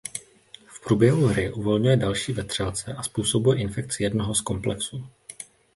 [0.67, 5.07] V průběhu hry uvolňuje další vetřelce a způsobuje infekci jednoho z komplexů.